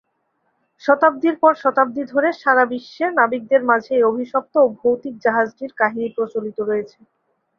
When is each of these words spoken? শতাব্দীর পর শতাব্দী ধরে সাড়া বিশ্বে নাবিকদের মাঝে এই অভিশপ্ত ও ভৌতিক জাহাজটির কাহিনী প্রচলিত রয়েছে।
শতাব্দীর 0.81 1.35
পর 1.41 1.53
শতাব্দী 1.63 2.03
ধরে 2.03 2.29
সাড়া 2.41 2.65
বিশ্বে 2.71 3.05
নাবিকদের 3.11 3.61
মাঝে 3.69 3.91
এই 3.95 4.03
অভিশপ্ত 4.03 4.53
ও 4.59 4.77
ভৌতিক 4.79 5.15
জাহাজটির 5.25 5.71
কাহিনী 5.77 6.07
প্রচলিত 6.15 6.57
রয়েছে। 6.61 6.99